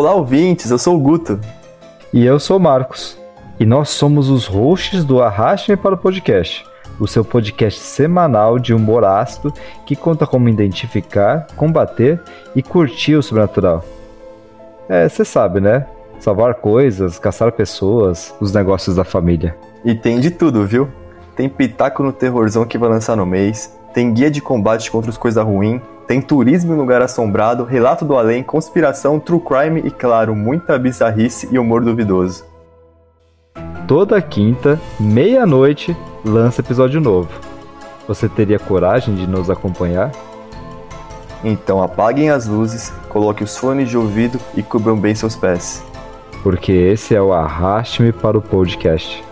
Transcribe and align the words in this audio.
Olá, 0.00 0.14
ouvintes, 0.14 0.70
eu 0.70 0.78
sou 0.78 0.96
o 0.96 0.98
Guto. 0.98 1.38
E 2.10 2.24
eu 2.24 2.40
sou 2.40 2.56
o 2.56 2.60
Marcos. 2.60 3.18
E 3.58 3.66
nós 3.66 3.90
somos 3.90 4.30
os 4.30 4.46
hosts 4.46 5.04
do 5.04 5.22
Arraste-me 5.22 5.76
para 5.76 5.94
o 5.94 5.98
Podcast, 5.98 6.64
o 6.98 7.06
seu 7.06 7.22
podcast 7.22 7.78
semanal 7.78 8.58
de 8.58 8.72
humor 8.72 9.04
ácido 9.04 9.52
que 9.84 9.94
conta 9.94 10.26
como 10.26 10.48
identificar, 10.48 11.46
combater 11.54 12.18
e 12.56 12.62
curtir 12.62 13.14
o 13.14 13.22
sobrenatural. 13.22 13.84
É, 14.88 15.06
você 15.06 15.22
sabe, 15.22 15.60
né? 15.60 15.84
Salvar 16.18 16.54
coisas, 16.54 17.18
caçar 17.18 17.52
pessoas, 17.52 18.34
os 18.40 18.54
negócios 18.54 18.96
da 18.96 19.04
família. 19.04 19.54
E 19.84 19.94
tem 19.94 20.18
de 20.18 20.30
tudo, 20.30 20.66
viu? 20.66 20.88
Tem 21.36 21.46
pitaco 21.46 22.02
no 22.02 22.10
terrorzão 22.10 22.64
que 22.64 22.78
vai 22.78 22.88
lançar 22.88 23.18
no 23.18 23.26
mês, 23.26 23.78
tem 23.92 24.14
guia 24.14 24.30
de 24.30 24.40
combate 24.40 24.90
contra 24.90 25.10
os 25.10 25.18
coisas 25.18 25.44
ruins, 25.44 25.82
tem 26.10 26.20
turismo 26.20 26.74
em 26.74 26.76
lugar 26.76 27.00
assombrado, 27.00 27.62
relato 27.62 28.04
do 28.04 28.18
além, 28.18 28.42
conspiração, 28.42 29.20
true 29.20 29.40
crime 29.40 29.80
e, 29.84 29.92
claro, 29.92 30.34
muita 30.34 30.76
bizarrice 30.76 31.48
e 31.52 31.56
humor 31.56 31.84
duvidoso. 31.84 32.44
Toda 33.86 34.20
quinta, 34.20 34.76
meia-noite, 34.98 35.96
lança 36.24 36.62
episódio 36.62 37.00
novo. 37.00 37.30
Você 38.08 38.28
teria 38.28 38.58
coragem 38.58 39.14
de 39.14 39.24
nos 39.24 39.48
acompanhar? 39.48 40.10
Então 41.44 41.80
apaguem 41.80 42.28
as 42.28 42.44
luzes, 42.44 42.92
coloque 43.08 43.44
os 43.44 43.56
fones 43.56 43.88
de 43.88 43.96
ouvido 43.96 44.40
e 44.56 44.64
cubram 44.64 44.96
bem 44.96 45.14
seus 45.14 45.36
pés. 45.36 45.80
Porque 46.42 46.72
esse 46.72 47.14
é 47.14 47.22
o 47.22 47.32
Arraste-me 47.32 48.10
para 48.10 48.36
o 48.36 48.42
Podcast. 48.42 49.22